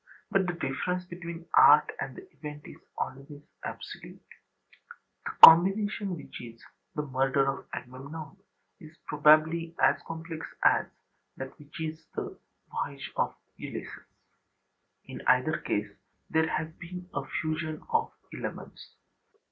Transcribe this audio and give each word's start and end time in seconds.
But 0.31 0.47
the 0.47 0.53
difference 0.53 1.05
between 1.05 1.45
art 1.53 1.87
and 1.99 2.15
the 2.15 2.27
event 2.33 2.63
is 2.65 2.77
always 2.97 3.43
absolute; 3.63 4.19
the 5.25 5.31
combination 5.43 6.15
which 6.17 6.41
is 6.41 6.59
the 6.95 7.03
murder 7.03 7.45
of 7.47 7.67
Agamemnon 7.71 8.35
is 8.79 8.97
probably 9.05 9.75
as 9.79 10.01
complex 10.07 10.47
as 10.63 10.87
that 11.37 11.55
which 11.59 11.79
is 11.79 12.03
the 12.15 12.35
voyage 12.71 13.11
of 13.15 13.35
Ulysses. 13.57 14.07
In 15.05 15.21
either 15.27 15.59
case 15.59 15.91
there 16.31 16.47
has 16.49 16.71
been 16.79 17.07
a 17.13 17.21
fusion 17.43 17.83
of 17.91 18.11
elements. 18.33 18.95